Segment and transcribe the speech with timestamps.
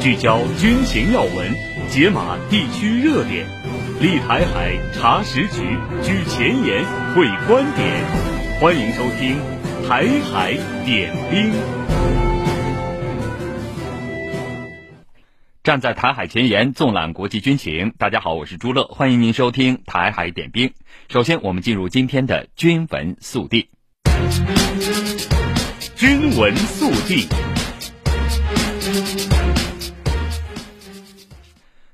[0.00, 1.54] 聚焦军情要闻，
[1.90, 3.46] 解码地区热点，
[4.00, 6.82] 立台海查实局，居前沿
[7.14, 8.02] 会观点。
[8.58, 9.36] 欢迎收听
[9.86, 10.54] 《台海
[10.86, 11.52] 点兵》。
[15.62, 17.92] 站在台海前沿，纵览国际军情。
[17.98, 20.68] 大家好，我是朱乐，欢迎您收听《台海点兵》。
[21.10, 23.68] 首先，我们进入今天的军文速递。
[25.94, 27.28] 军文速递。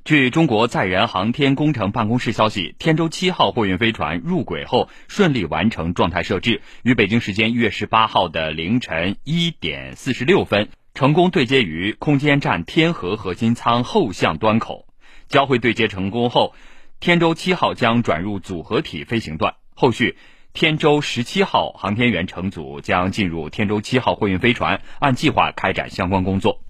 [0.07, 14.87] 据中国载人航天工程办公室消息，天舟七号货运飞船入轨后顺利完成状态设置，于北京时间一月十八号的凌晨一点四十六分，成功对接于空间站天河核心舱后向端口。
[15.27, 16.55] 交会对接成功后，
[17.01, 19.57] 天舟七号将转入组合体飞行段。
[19.75, 20.17] 后续，
[20.53, 26.63] 天舟十七号航天员乘组将进入天舟七号货运飞船，按计划开展相关工作。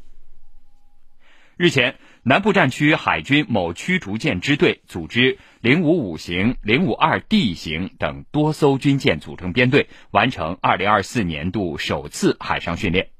[1.59, 1.97] 日前。
[2.29, 13.11] 南部战区海军某驱逐舰支队组织零五五型、零五二 D 型等多艘军舰组成编队，完成二零二四年度首次海上训练。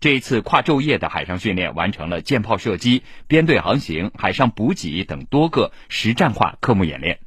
[0.00, 7.20] 这一次跨昼夜的海上训练，完成了舰炮射击、编队航行、海上补给等多个实战化科目演练。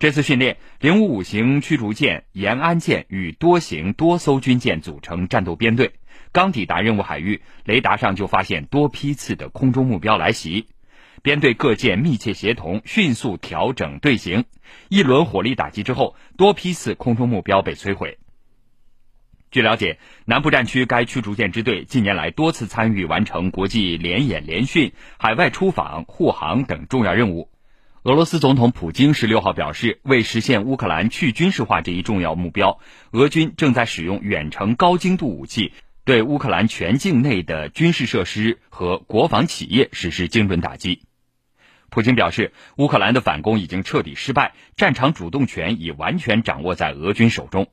[0.00, 5.92] 这次训练，零五五型驱逐舰延安舰与多型多艘军舰组成战斗编队。
[6.32, 10.66] 刚抵达任务海域，雷达上就发现多批次的空中目标来袭，
[11.22, 14.44] 编队各舰密切协同，迅速调整队形。
[14.88, 18.18] 一轮火力打击之后，多批次空中目标被摧毁。
[19.50, 27.50] 据了解，南部战区该驱逐舰支队近年来多次参与完成国际联演联训、海外出访、护航等重要任务。
[28.04, 32.78] 俄罗斯总统普京十六号表示，为实现乌克兰去军事化这一重要目标，
[33.10, 35.72] 俄军正在使用远程高精度武器。
[36.10, 41.02] 对乌克兰全境内的军事设施和国防企业实施精准打击。
[41.88, 47.68] 普京表示，乌克兰的反攻已经彻底失败，战场主动权已完全掌握在俄军手中。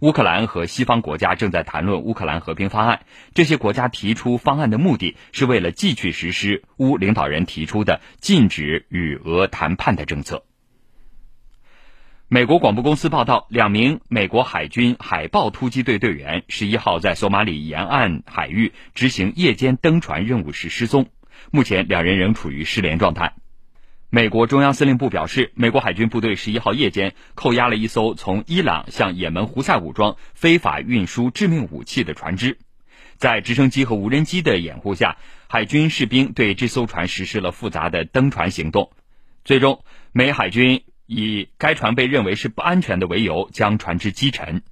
[0.00, 3.04] 乌克兰和西方国家正在谈论乌克兰和平方案，
[3.34, 10.46] 这些国家提出方案的目的是为了继续实施乌领导人提出的禁止与俄谈判的政策。
[12.28, 21.10] 美国广播公司报道，两名美国海军海豹突击队队员十一号在索马里沿岸海域执行夜间登船任务时失踪，
[21.52, 23.34] 目前两人仍处于失联状态。
[24.08, 32.58] 美国中央司令部表示，美国海军部队十一号夜间扣押了一艘从伊朗向也门胡塞武装非法运输致命武器的船只，
[33.16, 38.90] 在直升机和无人机的掩护下，海军士兵对这艘船实施了复杂的登船行动，
[39.44, 40.84] 最终美海军。
[41.06, 44.62] 以该船被认为是不安全的为由，将船只击沉。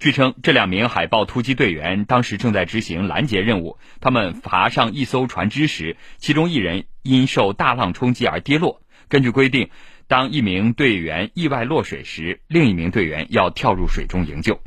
[0.00, 3.78] 据称，这两名海豹突击队员当时正在执行拦截任务。
[4.00, 8.80] 他们爬上一艘船只时，其中一人因受大浪冲击而跌落。
[9.08, 9.70] 根据规定，
[10.06, 14.60] 当一名队员意外落水时，另一名队员要跳入水中营救。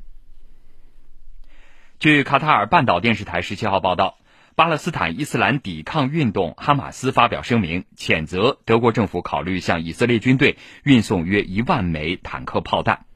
[2.00, 4.18] 据卡塔尔半岛电视台十七号报道。
[4.62, 13.08] 巴勒斯坦伊斯兰抵抗运动哈马斯发表声明，谴责德国政府考虑向以色列军队运送约一万枚坦克炮弹。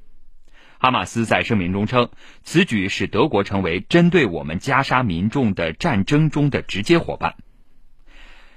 [0.80, 2.10] 哈马斯在声明中称，
[2.42, 7.36] 此举使德国成为针对我们加沙民众的战争中的直接伙伴。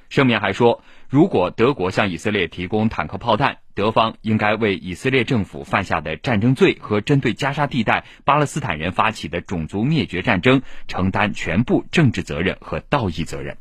[0.09, 13.57] 声明还说，如果德国向以色列提供坦克炮弹，德方应该为以色列政府犯下的战争罪和针对加沙地带巴勒斯坦人发起的种族灭绝战争承担全部政治责任和道义责任。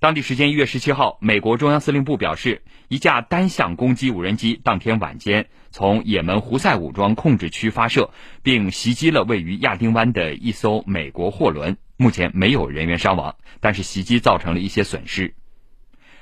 [0.00, 8.10] 当地时间一月十七号，美国中央司令部表示，一架单向攻击无人机当天晚间从也门胡塞武装控制区发射，
[8.42, 11.78] 并袭击了位于亚丁湾的一艘美国货轮。
[12.02, 15.34] 目前没有人员伤亡，但是袭击造成了一些损失。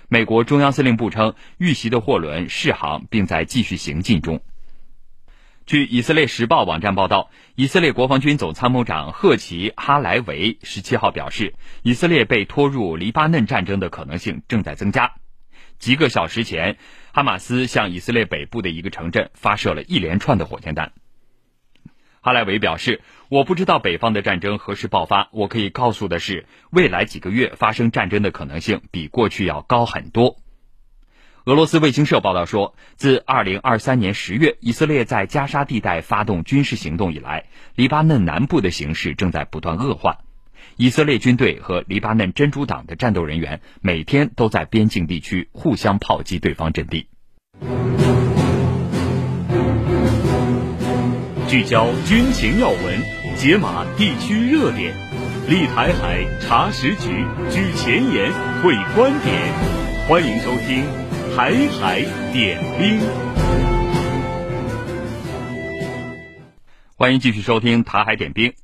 [0.09, 4.43] 美国中央司令部称，遇袭的货轮适航并在继续行进中。
[5.65, 15.15] 据以色列时报网站报道，以色列国防军总参谋长赫奇哈莱维十七号表示，以色列被拖入黎巴嫩战争的可能性正在增加。
[15.79, 16.77] 几个小时前，
[17.15, 20.93] 哈马斯向以色列北部的一个城镇发射了一连串的火箭弹。
[22.23, 23.01] 哈莱维表示
[23.31, 25.31] ：“我不知道北方的战争何时爆发。
[25.33, 30.37] 我可以告诉的是，未来几个月发生战争的可能性比过去要高很多。”
[31.47, 40.19] 俄罗斯卫星社报道说，自2023年10月以色列在加沙地带发动军事行动以来，黎巴嫩南部的形势正在不断恶化。
[40.77, 47.09] 以色列军队和黎巴嫩真主党的战斗人员每天都在边境地区互相炮击对方阵地。
[51.51, 53.03] 聚焦军情要闻，
[53.35, 54.95] 解码地区热点，
[55.49, 58.33] 立台海查实局，举前沿
[58.63, 59.53] 会观点，
[60.07, 60.85] 欢迎收听
[61.35, 62.03] 台海
[62.33, 63.01] 点兵。
[66.95, 68.55] 欢迎继续收听台海点兵。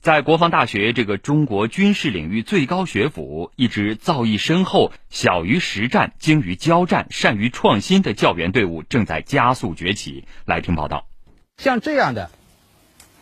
[0.00, 10.26] 在国防大学这个中国军事领域最高学府，一支造诣深厚、小于实战、精于交战、善于创新的教员队伍正在加速崛起。
[10.44, 11.06] 来听报道。
[11.56, 12.30] 像这样的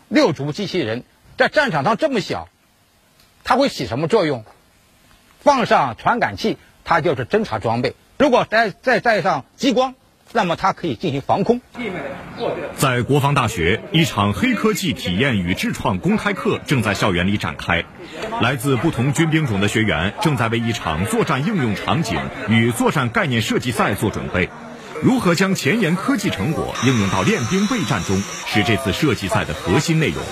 [0.09, 1.05] 六足机器人，
[1.37, 2.49] 在战场上这么小，
[3.45, 4.45] 它会起什么作用？
[5.41, 9.95] 放上传感器，它就是侦察装备；如果再再带上激光，
[10.33, 11.61] 那么它可以进行防空。
[12.77, 17.85] 在国防大学，一场黑科技体验与智创公开课正在校园里展开。
[18.41, 22.19] 来自不同军兵种的学员正在为一场作战应用场景
[22.49, 24.49] 与作战概念设计赛做准备。
[25.03, 30.23] 如何将前沿科技成果应用到练兵备战中，是这次设计赛的核心内容。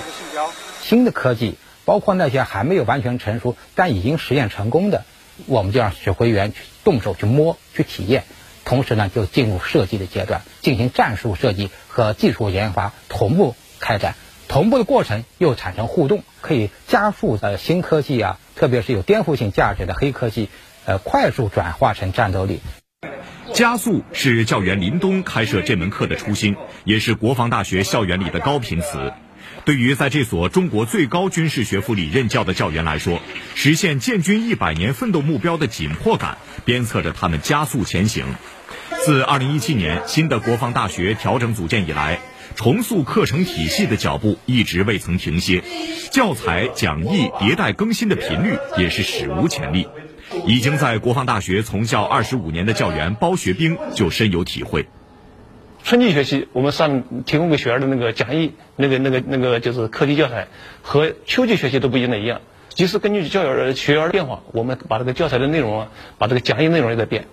[0.81, 5.05] 新的科技，包括那些还没有完全成熟但已经实验成功的，
[5.47, 8.23] 我们就让指挥员去动手去摸去体验。
[8.65, 14.15] 同时呢，就进入设计的阶段，进行战术设计和技术研发同步开展，
[14.47, 20.49] 同步的过程又产生互动，可以加速呃新科技啊，特别是有颠覆性价值的黑科技，
[20.85, 22.61] 呃，快速转化成战斗力。
[23.55, 29.13] 加速是教员林东开设这门课的初心，也是国防大学校园里的高频词。
[29.65, 33.21] 对于在这所中国最高军事学府里任教的教员来说，
[33.55, 38.25] 实现建军一百年奋斗目标的紧迫感，鞭策着他们加速前行。
[39.05, 42.21] 自二零一七年新的国防大学调整组建以来，
[42.55, 45.63] 重塑课程体系的脚步一直未曾停歇，
[46.11, 49.87] 教材讲义迭代更新的频率也是史无前例。
[50.47, 54.87] 已经在国防大学从教二十五年的教员包学兵就深有体会。
[55.83, 60.49] 春季学期我们上提供给学员的那个讲义，那个那个那个就是课题教材，
[60.83, 62.41] 和秋季学习都不一样的一样。
[62.69, 65.89] 即使根据教员学员变化，我们把这个教材的内容啊，
[66.19, 67.27] 把这个讲义内容也在变。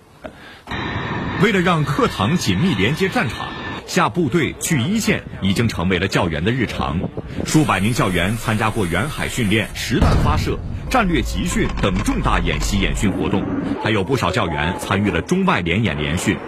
[1.42, 3.48] 为了让课堂紧密连接战场，
[3.86, 6.98] 下部队去一线已经成为了教员的日常。
[7.44, 10.58] 数百名教员参加过远海训练、实弹发射、
[10.90, 13.44] 战略集训等重大演习演训活动，
[13.84, 16.38] 还有不少教员参与了中外联演联训。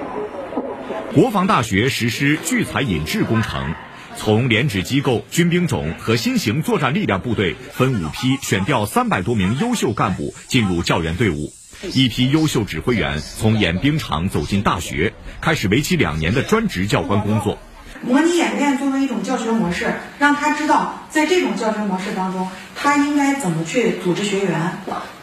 [1.12, 3.74] 国防大学实施聚才引智工程，
[4.16, 11.52] 从联指机构、军兵种和新型作战力量部队分五批选调三百多名优秀干部进入教员队伍。
[11.92, 17.58] 一批优秀指挥员从演兵场走进大学，开始为期两年的专职教官工作。
[18.02, 24.78] 模拟演练作为一种教学模式，让他知道在这种教学模式当中，他应该怎么去组织学员，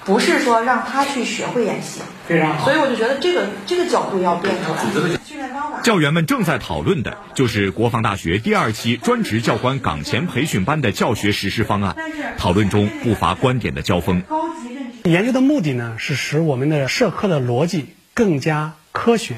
[0.06, 2.02] 不是说让他去学会演习。
[2.28, 2.66] 非常好。
[2.66, 5.18] 所以我就觉得这个这个角度要变出来。
[5.26, 5.82] 训练方法。
[5.82, 11.96] 教员们正在讨论的就是国防大学第二期专职教官岗前培训班的教学实施方案。
[12.38, 14.24] 讨论中不乏观点的交锋。
[15.04, 19.36] 研究的目的呢，是使我们的社科的逻辑更加科学，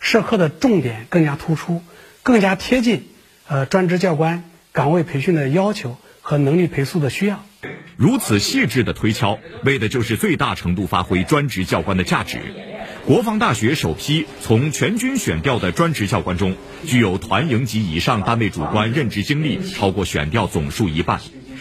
[0.00, 1.82] 社科的重点更加突出，
[2.28, 3.06] 更加贴近
[3.46, 7.42] 呃专职教官岗位培训的要求和能力培训的需要。
[7.96, 12.38] 如此细致的推敲，为的就是最大程度发挥专职教官的价值。
[13.06, 16.54] 国防大学首批从全军选调的专职教官中，
[16.84, 21.18] 具有团营级以上单位主官任职经历超过选调总数一半。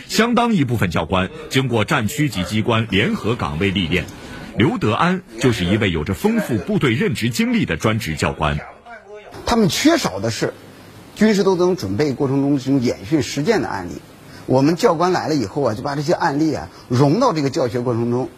[0.10, 4.04] 相当一部分教官经过战区级机关联合岗位历练，
[4.57, 8.59] 刘德安就是一位有着丰富部队任职经历的专职教官。
[9.47, 10.54] 他们缺少的是
[11.16, 13.94] 军事斗争准备过程中这种演训实践的案例。
[14.45, 18.30] 我们教官来了以后啊，就把这些案例啊融到这个教学过程中。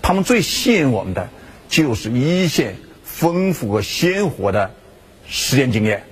[0.00, 1.28] 他们最吸引我们的
[1.68, 4.70] 就是一线丰富和鲜活的
[5.28, 6.04] 实践经验。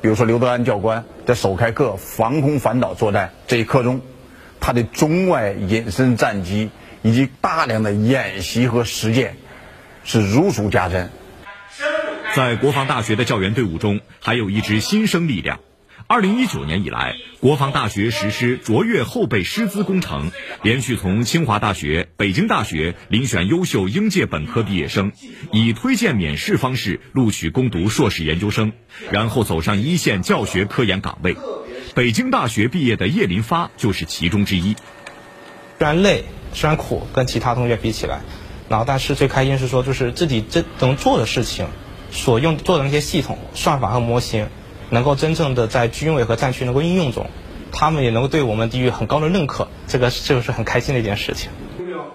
[0.00, 4.00] 比如说刘德安教官在首开课防空反导作战这一课中，
[4.58, 6.70] 他的中外隐身战机
[7.02, 9.36] 以及大量的演习和实践
[10.02, 11.10] 是如数家珍。
[12.34, 15.60] 在国防大学的教员队伍中，还有一支新生力量。
[16.06, 20.30] 二零一九年以来，国防大学实施卓越后备师资工程，
[20.62, 25.12] 连续从清华大学、北京大学遴选优秀应届本科毕业生，
[25.52, 28.72] 以推荐免试方式录取攻读硕士研究生，
[29.10, 31.36] 然后走上一线教学科研岗位。
[31.94, 34.76] 北京大学毕业的叶林发就是其中之一。
[35.78, 38.20] 虽然累，虽然苦，跟其他同学比起来，
[38.68, 41.66] 然后但是最开心是说，就是自己这能做的事情，
[42.10, 44.46] 所用做的那些系统、算法和模型。
[44.90, 47.28] 能够真正的在军委和战区能够应用中，
[47.72, 51.50] 他们也能够对我们给予很高的认可，这个这个是很开心的一件事情。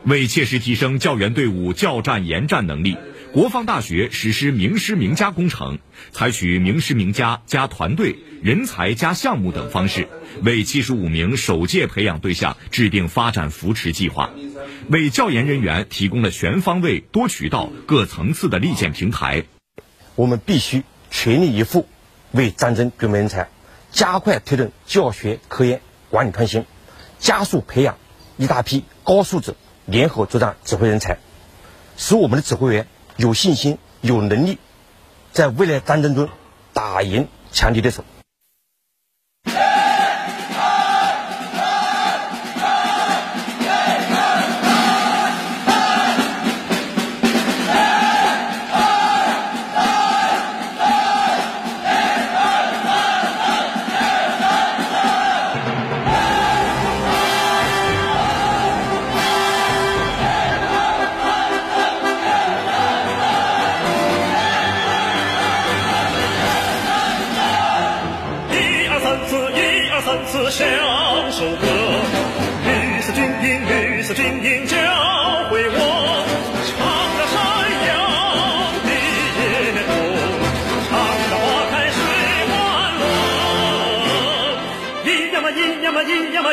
[0.05, 2.97] 为切实提升教员队伍教战研战能力，
[3.31, 5.77] 国防大学实施名师名家工程，
[6.11, 10.07] 采取名师名家加团队、人才加项目等方式，
[10.41, 14.31] 为七十五名首届培养对象制定发展扶持计划，
[14.89, 19.43] 为教研人员提供了全方位、多渠道、各层次的利剑平台。
[20.15, 21.87] 我们必须全力以赴，
[22.31, 23.49] 为战争准备人才，
[23.91, 26.65] 加快推动教学科研管理创新，
[27.19, 27.97] 加速培养
[28.37, 29.55] 一大批高素质
[29.85, 31.17] 联合作战指挥人才，
[31.97, 32.87] 使我们的指挥员。
[33.15, 34.57] 有信心、有能力，
[35.33, 36.29] 在未来战争中
[36.73, 38.03] 打赢强敌对手。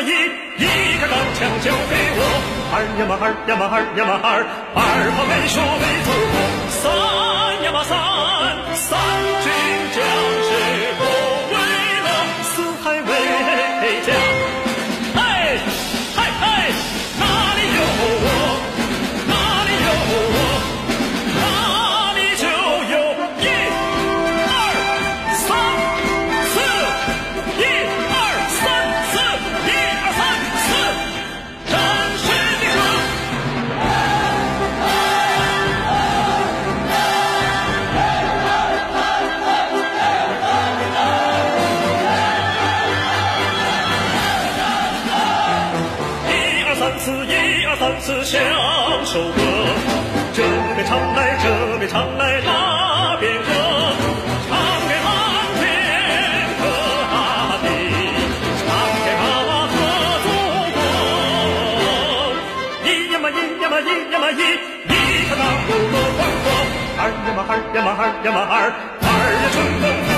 [0.01, 0.11] 一
[0.57, 2.19] 一个钢枪交给我，
[2.73, 4.79] 二呀嘛二呀嘛二呀嘛二，二
[5.11, 6.35] 话没说为祖国，
[6.81, 6.83] 三
[7.63, 7.91] 呀嘛三
[8.75, 8.89] 三
[9.43, 9.60] 军。
[47.23, 48.41] 一二三四，像
[49.05, 49.41] 首歌，
[50.33, 50.41] 这
[50.75, 53.45] 边唱来，这边唱来，那边歌
[54.49, 54.57] 唱
[54.89, 55.07] 给蓝
[55.61, 55.63] 天
[56.57, 56.61] 和
[57.11, 57.13] 大
[57.61, 57.65] 地，
[58.57, 58.65] 唱
[59.05, 59.73] 给妈妈和
[60.23, 60.25] 祖
[60.73, 60.77] 国。
[62.83, 64.41] 咿呀嘛咿呀嘛咿呀嘛咿，
[64.87, 64.93] 你
[65.29, 66.49] 看那风风光光，
[66.97, 70.10] 儿呀嘛儿呀嘛儿呀嘛儿，儿呀春。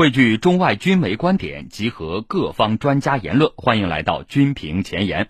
[0.00, 5.28] 汇聚中外军媒观点，集合各方专家言论，欢迎来到军评前沿。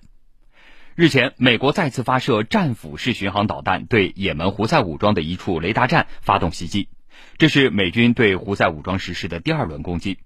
[0.94, 6.88] 日前，美国再次发射战斧式巡航导弹，对也门胡塞武装的一处雷达站发动袭击，
[7.36, 10.18] 这是美军对胡塞武装实施的第二轮攻击。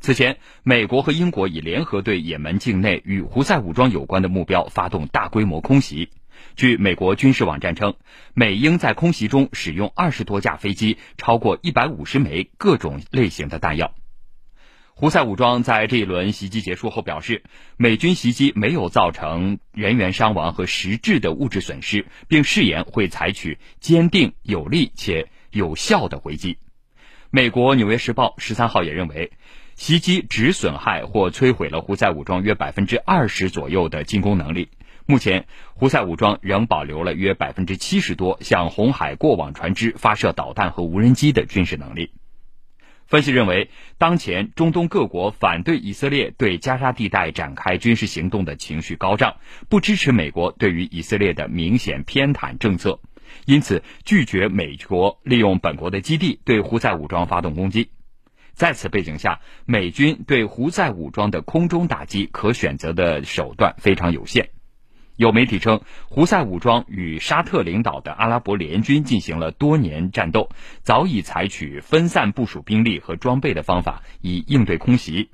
[0.00, 6.08] 此前，美国和英国已联合对也门境内与胡塞武装有关的目标发动大规模空袭。
[6.56, 7.94] 据美国军事网站称，
[8.34, 13.94] 美英在空袭中使用二十多架飞机，超过一百五十枚各种类型的弹药。
[14.94, 17.42] 胡塞武装在这一轮袭击结束后表示，
[17.76, 26.58] 美军袭击没有造成人员伤亡和实质的物质损失，并誓言会采取坚定、有力且有效的回击。
[27.30, 29.32] 美国《纽约时报》十三号也认为，
[29.74, 34.68] 袭击只损害或摧毁了胡塞武装约百分之二十左右的进攻能力。
[35.06, 42.12] 目前，胡塞武装仍保留了约百分之七十多向红海过往船只发射导弹和无人机的军事能力。
[43.06, 43.68] 分析认为，
[43.98, 49.36] 当前中东各国反对以色列对加沙地带展开军事行动的情绪高涨，
[49.68, 53.00] 不支持美国对于以色列的明显偏袒政策，
[53.44, 57.90] 因此拒绝美国利用本国的基地对胡塞武装发动攻击。
[58.54, 64.50] 在此背景下，美军对胡塞武装的空中打击可选择的手段非常有限。
[65.22, 70.50] 有媒体称，胡塞武装与沙特领导的阿拉伯联军进行了多年战斗，
[70.82, 75.30] 早已采取分散部署兵力和装备的方法以应对空袭。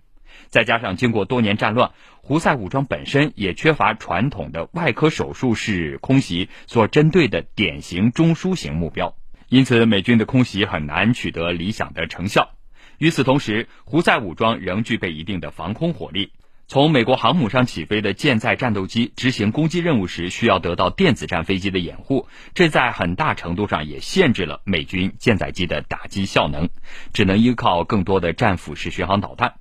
[0.48, 9.16] 再加上经过多年战乱，胡塞武装本身也缺乏传统的外科手术式空袭所针对的典型中枢型目标，
[9.48, 12.50] 因此美军的空袭很难取得理想的成效。
[12.98, 16.30] 与此同时，胡塞武装仍具备一定的防空火力。
[16.70, 26.68] 从美国航母上起飞的舰载战斗机执行攻击任务时，需要得到电子战飞机的掩护，这在很大程度上也限制了美军舰载机的打击效能，
[27.14, 29.54] 只能依靠更多的战斧式巡航导弹。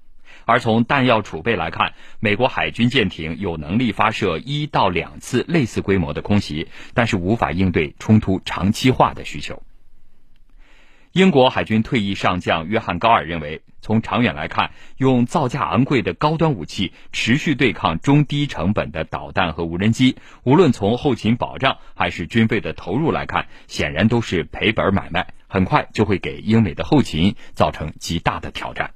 [0.43, 9.63] 而从弹药储备来看，美国海军舰艇有能力发射一到两次类似规模的空袭，但是无法应对冲突长期化的需求。
[11.17, 28.91] 英国海军退役上将约翰高尔认为，从长远来看，用造价昂贵的高端武器持续对抗中低成本的导弹和无人机，无论从后勤保障还是军费的投入来看，显然都是赔本买卖，很快就会给英美的后勤造成极大的挑战。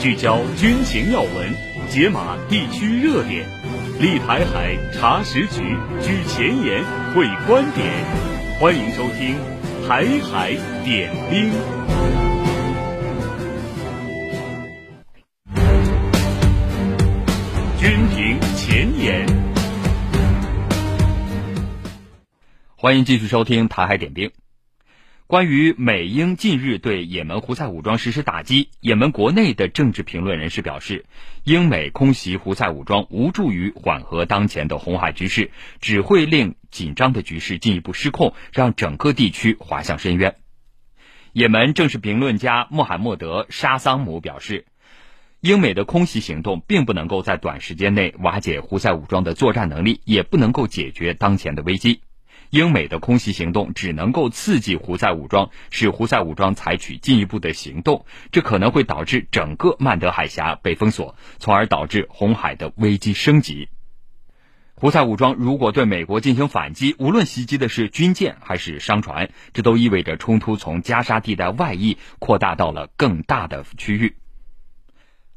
[0.00, 1.54] 聚焦军情要闻，
[1.88, 3.59] 解码地区热点。
[4.00, 7.86] 立台海查实局，举前沿会观点，
[8.58, 9.36] 欢迎收听
[9.86, 11.52] 《台海点兵》。
[17.78, 19.26] 军评前沿，
[22.74, 24.26] 欢迎继续收听《台海点兵》。
[25.30, 31.04] 关于美英近日对也门胡塞武装实施打击，也门国内的政治评论人士表示，
[31.44, 40.34] 英美空袭胡塞武装无助于缓和当前的红海局势，只会令紧张的局势进一步失控，让整个地区滑向深渊。
[41.32, 44.66] 也门政治评论家穆罕默德·沙桑姆表示，
[45.40, 52.00] 英美的空袭行动并不能够在短时间内瓦解胡塞武装的作战能力，也不能够解决当前的危机。
[52.50, 63.68] 英美的空袭行动只能够刺激胡塞武装，使胡塞武装采取进一步的行动，这可能会导致整个曼德海峡被封锁，从而导致红海的危机升级。
[64.74, 74.16] 胡塞武装如果对美国进行反击，无论袭击的是军舰还是商船，这都意味着冲突从加沙地带外溢扩大到了更大的区域。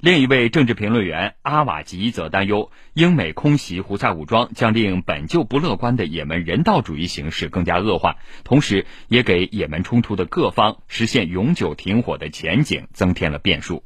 [0.03, 13.81] 另一位政治评论员阿瓦吉则担忧，英美空袭胡塞武装将令本就不乐观的也门人道主义形势更加恶化，同时也给也门冲突的各方实现永久停火的前景增添了变数。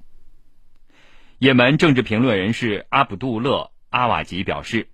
[1.38, 4.90] 也门政治评论人士阿卜杜勒阿瓦吉表示。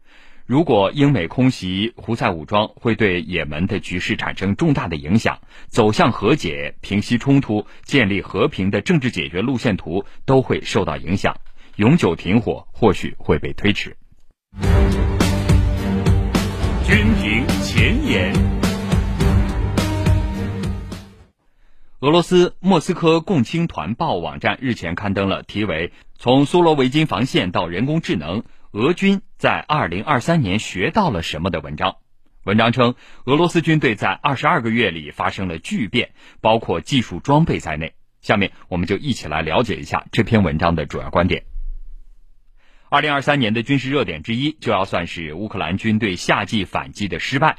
[0.46, 11.34] 如果英美空袭胡塞武装，会对也门的局势产生重大的影响，走向和解、平息冲突、建立和平的政治解决路线图都会受到影响，
[11.78, 13.96] 永久停火或许会被推迟。
[16.86, 18.34] 军评前沿。
[22.02, 25.88] 俄罗斯莫斯科共青团报网站日前刊登了题为
[26.20, 28.42] 《从苏罗维金防线到人工智能》。
[28.74, 31.98] 俄军在二零二三年学到了什么的文章？
[32.46, 37.92] 文章称，俄罗斯军队在二十二个月里发生了巨变，包括技术装备在内。
[38.22, 41.44] 下面我们就一起来了解一下这篇文章的主要观点。
[42.88, 47.58] 二零二三年的军事热点之一，就要算是乌克兰军队夏季反击的失败。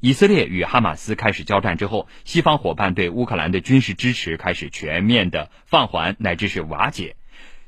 [0.00, 7.16] 以色列与哈马斯开始交战之后，西方伙伴对乌克兰的军事支持开始全面的放缓，乃至是瓦解。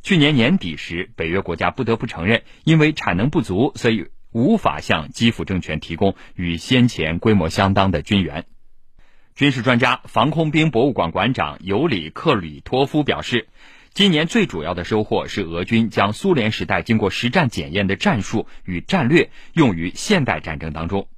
[0.02, 8.46] 去年年底时，北约国家不得不承认，因为产能不足，所以无法向基辅政权提供与先前规模相当的军援。
[9.34, 13.48] 军事专家、防空兵博物馆馆长尤里克里托夫表示，
[13.92, 21.08] 今年最主要的收获是俄军将苏联时代经过实战检验的战术与战略用于现代战争当中。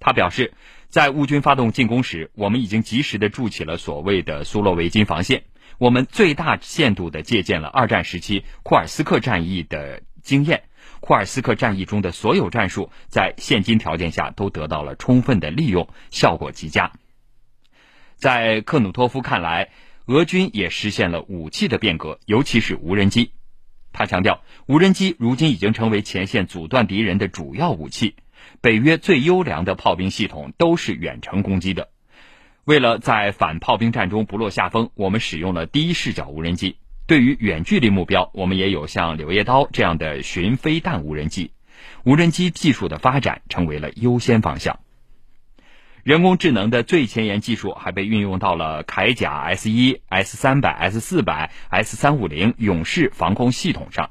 [0.00, 0.54] 他表示，
[0.88, 5.44] 在乌军发动进攻时，我们已经及时的筑起了所谓的苏洛维金防线。
[5.78, 10.64] 我们最大限度地借鉴了二战时期库尔斯克战役的经验，
[11.00, 16.92] 库尔斯克战役中的所有战术在现今条件下都得到了充分的利用，效果极佳。
[18.16, 19.70] 在克努托夫看来，
[20.06, 23.32] 俄军也实现了武器的变革，尤其是无人机。
[23.92, 28.16] 他强调，无人机如今已经成为前线阻断敌人的主要武器。
[28.60, 31.90] 北约最优良的炮兵系统都是远程攻击的。
[32.64, 36.76] 为了在反炮兵战中不落下风，我们使用了第一视角无人机。
[37.06, 41.52] 对于远距离目标，我们也有像柳叶刀这样的巡飞弹无人机。
[42.04, 44.80] 无人机技术的发展成为了优先方向。
[46.02, 54.08] 人工智能的最前沿技术还被运用到了铠甲 S 一、S 三百、S 四百、S 三五零勇士防空系统上。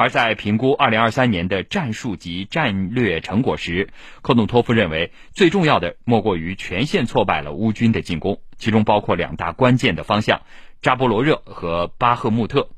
[0.00, 3.90] 而在评估2023年的战术及战略成果时，
[4.22, 10.40] 科努托夫认为最重要的莫过于全线挫败了乌军的进攻，其中包括两大关键的方向：
[10.80, 12.70] 扎波罗热和巴赫穆特。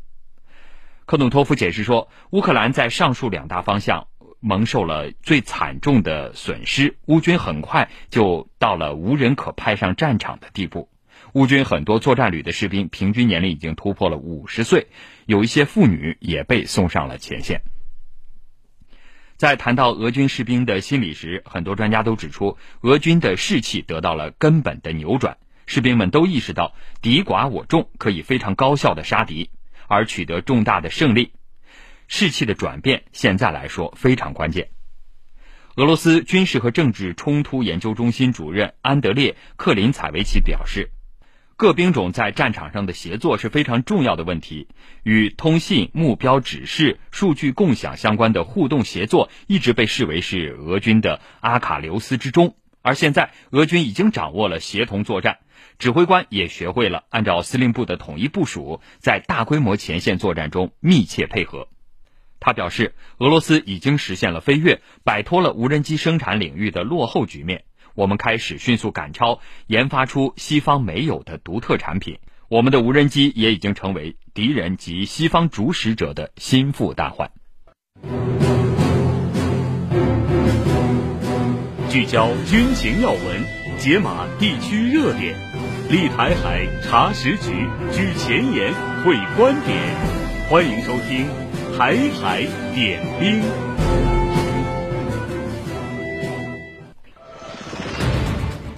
[1.07, 4.09] 科努托夫解释说，乌克兰在上述两大方向
[4.41, 10.89] 蒙受了最惨重的损失，乌军很快就到了无人可派上战场的地步。
[11.33, 14.89] 乌军很多作战旅的士兵平均年龄已经突破了五十岁，
[15.25, 17.63] 有一些妇女也被送上了前线。
[19.39, 29.49] 在谈到俄军士兵的心理时，很多专家都指出，俄军的士气得到了根本的扭转，士兵们都意识到敌寡我众可以非常高效的杀敌，
[29.89, 31.33] 而取得重大的胜利。
[32.09, 34.69] 士气的转变现在来说非常关键。
[35.77, 40.91] 俄罗斯军事和政治冲突研究中心主任安德烈·克林采维奇表示。
[41.57, 44.69] 各兵种在战场上的协作是非常重要的问题，
[45.05, 52.57] 与通信、目标指示、数据共享相关的互动协作一直被视为是俄军的阿卡琉斯之中。
[52.81, 55.39] 而现在，俄军已经掌握了协同作战，
[55.79, 61.69] 指挥官也学会了按照司令部的统一部署，在大规模前线作战中密切配合。
[62.41, 67.63] 他表示，俄罗斯已经实现了飞跃，摆脱了无人机生产领域的落后局面。
[67.95, 72.19] 我们开始迅速赶超，研发出西方没有的独特产品。
[72.49, 77.31] 我们的无人机也已经成为敌人及西方主使者的心腹大患。
[81.89, 83.45] 聚焦军情要闻，
[83.79, 85.35] 解码地区热点，
[85.91, 88.73] 立台海查实局，举前沿
[89.05, 89.77] 会观点。
[90.49, 91.27] 欢迎收听
[91.79, 92.43] 《台海
[92.75, 93.43] 点兵》。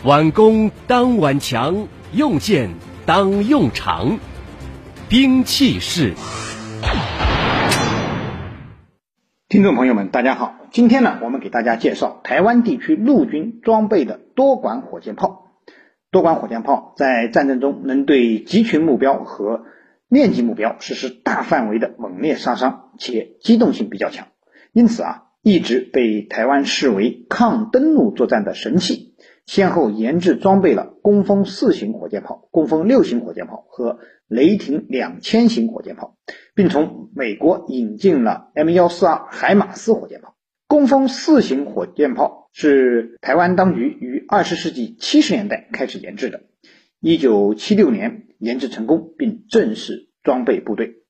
[0.05, 2.69] 挽弓当挽强，用箭
[3.07, 4.19] 当用长，
[5.09, 6.13] 兵器式。
[9.49, 15.55] 听众朋友们，大家好，今天呢，我们给大家介绍台湾地区陆军装备的多管火箭炮。
[16.11, 19.63] 多管火箭炮在战争中能对集群目标和
[20.09, 24.27] 面积目标实施大范围的猛烈杀伤，且机动性比较强，
[24.75, 29.14] 因此啊，一直被台湾视为抗登陆作战的神器。
[29.47, 36.17] 先后研制装备了工蜂四型火箭炮、工蜂六型火箭炮和雷霆两千型火箭炮，
[36.55, 40.35] 并从美国引进了 M 幺四二海马斯火箭炮。
[40.67, 46.41] 工蜂四型火箭炮是台湾当局于二十世纪七十年代开始研制的，
[47.01, 51.03] 一九七六年研制成功并正式装备部队。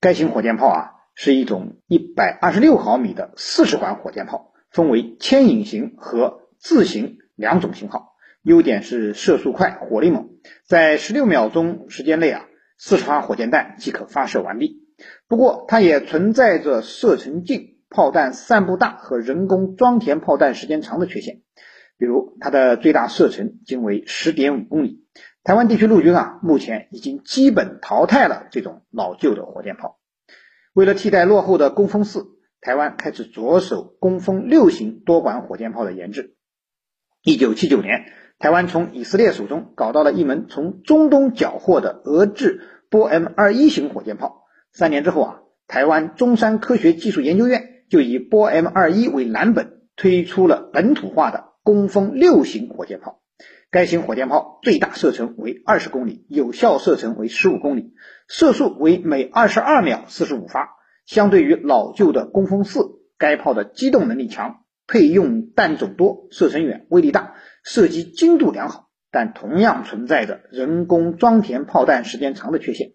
[0.00, 7.18] 该型火箭炮啊是一种一百二十六毫米的四十管火箭炮，分为牵引型和自行。
[7.38, 10.28] 两种型号，优点是射速快、火力猛，
[10.66, 12.46] 在十六秒钟时间内啊，
[12.76, 14.82] 四十发火箭弹即可发射完毕。
[15.28, 21.42] 不过，它也存在着射程近、炮弹散布大和人工装填炮弹时间长的缺陷。
[21.96, 25.04] 比如，它的最大射程仅为十点五公里。
[25.44, 30.00] 台湾地区陆军啊，目前已经基本淘汰了这种老旧的火箭炮。
[30.74, 32.26] 为了替代落后的工蜂四，
[32.60, 36.34] 台湾开始着手工蜂六型多管火箭炮的研制。
[37.28, 38.06] 一九七九年，
[38.38, 44.44] 台湾从以色列手中搞到了一门从中东缴获的俄制波 M 二一型火箭炮。
[44.72, 53.20] 三年之后啊，台湾中山科学技术研究院就以波 M 二一为蓝本，推出了本土化的工蜂六型火箭炮。
[53.70, 57.92] 该型火箭炮最大射程为二十公里，有效射程为十五公里，
[58.26, 60.70] 射速为每二十二秒四十五发。
[61.04, 62.80] 相对于老旧的工蜂四，
[63.18, 64.60] 该炮的机动能力强。
[64.88, 72.92] 配用弹种多、射程远、威力大、射击精度良好，但同样存在着人工装填炮弹时间长的缺陷。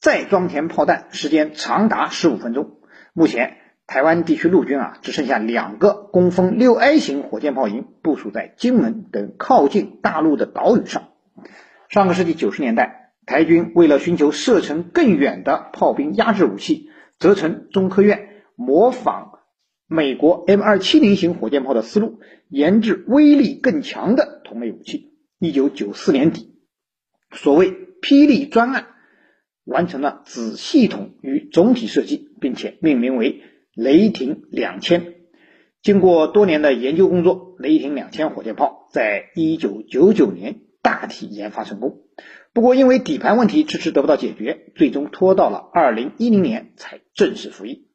[0.00, 2.80] 再装填炮弹时间长达十五分钟。
[3.12, 11.10] 目前，台湾地区陆军啊，只剩下两个工蜂六 A 型火箭炮营部署在金门等靠近大陆的岛屿上。
[11.88, 16.88] 上个世纪九十年代，台军为了寻求射程更远的炮兵压制武器，
[17.18, 19.29] 责成中科院模仿。
[19.92, 25.10] 美国 M 二七零型火箭炮的思路，研制威力更强的同类武器。
[25.40, 26.54] 一九九四年底，
[27.32, 28.86] 所谓“霹雳专案”
[29.66, 33.42] 完成了子系统与总体设计，并且命名为
[33.74, 35.14] “雷霆两千”。
[35.82, 42.02] 经过多年的研究工作，“雷霆两千”火箭炮在一九九九年大体研发成功。
[42.52, 47.89] 不过，因为底盘问题迟迟得不到解决，最终拖到了二零一零年才正式服役。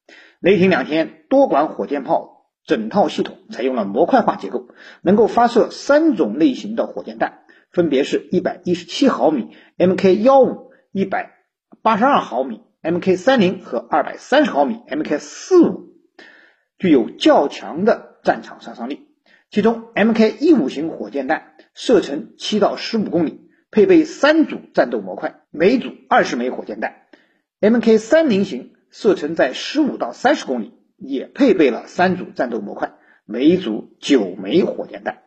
[0.45, 4.67] 雷霆两千多管火箭炮整套系统采用了模块化结构，
[5.01, 7.39] 能够发射三种类型的火箭弹，
[7.71, 11.31] 分别是一百一十七毫米 Mk 幺五、一百
[11.81, 15.95] 八十二毫米 Mk 三零和二百三十毫米 Mk 四五
[16.77, 19.08] 具有较强的战场杀伤力。
[19.49, 27.08] 其中，Mk 一五型火箭弹射程七到十五公里，配备三组战斗模块，每组二十枚火箭弹
[27.62, 32.93] ；Mk 三零型射程在十五到三十公里，也配备了三组战斗模块，
[33.25, 35.17] 每组九枚火箭弹。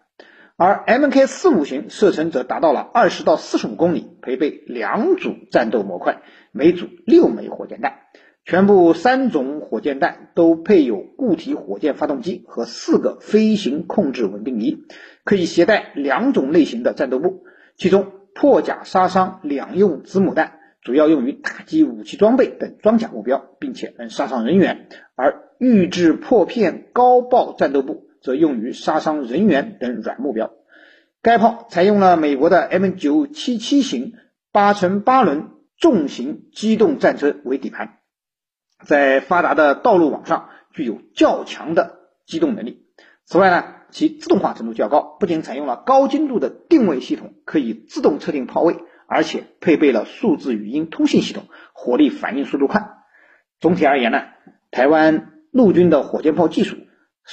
[0.56, 7.98] 而 Mk 四五型射程则达到了二十到四十五公里，配备两组战斗模块，每组六枚火箭弹。
[8.46, 14.86] 全部三种火箭弹都配有固体火箭发动机和四个飞行控制稳定仪，
[15.24, 17.42] 可以携带两种类型的战斗部。
[17.76, 28.06] 其中，破甲杀伤两用子母弹主要用于打击武器装备等装甲目标，并且能杀伤人员；而预制破片高爆战斗部。
[28.20, 30.50] 则用于杀伤人员等软目标。
[31.22, 34.14] 该炮采用了美国的 M 九七七型
[34.50, 38.00] 八乘八轮重型机动战车为底盘，
[38.84, 42.88] 在发达的道路网上具有较强的机动能力。
[43.24, 52.82] 此外呢，其自动化程度较高，不仅采用了高精度的定位系统，可以自动测定炮位，而且配备了数字语音通信系统，火力反应速度快。
[53.58, 54.22] 总体而言呢，
[54.70, 56.76] 台湾陆军的火箭炮技术。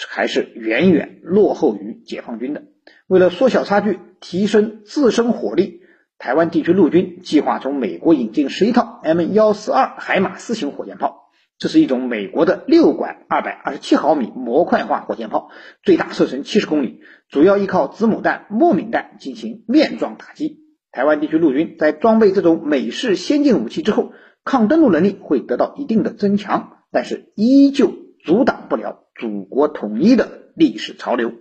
[0.09, 2.63] 还是远远落后于解放军的。
[3.07, 5.79] 为了缩小差距，提升自身火力，
[6.17, 11.29] 台湾地区陆军计划从美国引进十一套 M 幺四二海马斯型火箭炮。
[11.57, 15.49] 这是一种美国的六管二百二十七毫米模块化火箭炮，
[15.81, 20.64] 最大射程七十公里，主要依靠子母弹、莫敏弹进行面状打击。
[20.95, 24.13] 台湾地区陆军在装备这种美式先进武器之后，
[24.45, 27.91] 抗登陆能力会得到一定的增强，但是依旧
[28.23, 29.03] 阻挡不了。
[29.13, 31.33] 祖国统一的历史潮流，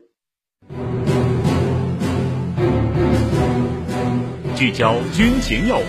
[4.56, 5.86] 聚焦军情要闻，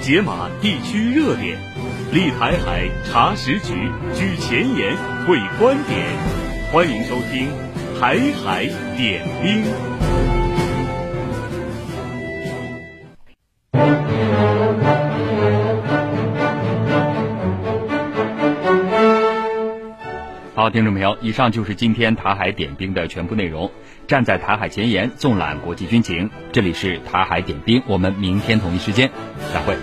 [0.00, 1.58] 解码地区热点，
[2.12, 3.74] 立台海查实局，
[4.14, 4.96] 举前沿
[5.26, 6.06] 会观点，
[6.72, 7.48] 欢迎收听
[8.00, 9.64] 《台海点兵》。
[20.60, 23.72] 好，听众朋友，以上就是今天台海点兵的全部内容。
[24.06, 29.10] 站在台海前沿，纵览国际军情，这里是台海点兵，我们明天同一时间
[29.54, 29.74] 再会。